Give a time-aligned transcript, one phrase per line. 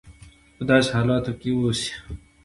[0.55, 1.91] په داسې حالاتو کې اوسي.